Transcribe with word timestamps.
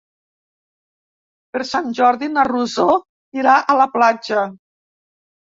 Per 1.57 1.61
Sant 1.73 1.91
Jordi 2.01 2.31
na 2.37 2.45
Rosó 2.49 2.87
irà 3.43 3.59
a 3.59 3.77
la 3.83 3.89
platja. 3.99 4.49